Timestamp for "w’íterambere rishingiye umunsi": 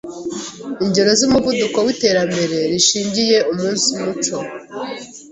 1.85-3.87